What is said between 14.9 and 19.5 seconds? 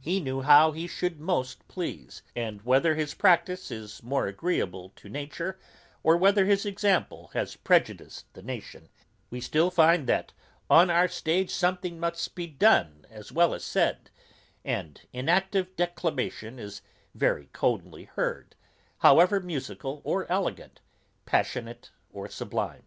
inactive declamation is very coldly heard, however